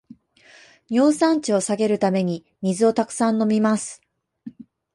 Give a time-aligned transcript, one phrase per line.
[0.89, 4.01] 尿酸値を下げるために水をたくさん飲みます